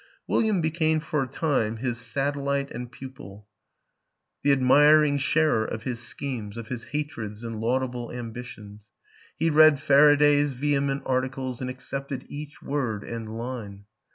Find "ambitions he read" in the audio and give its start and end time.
8.11-9.79